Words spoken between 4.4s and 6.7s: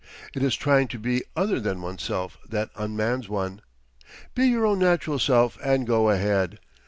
your own natural self and go ahead.